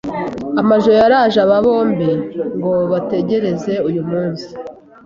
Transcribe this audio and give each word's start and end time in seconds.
amajoro 0.61 0.95
yaraje 1.01 1.39
aba 1.45 1.57
bombi 1.65 2.09
ngo 2.57 2.71
bategereze 2.91 3.73
uyu 3.89 4.01
munsi 4.09 4.47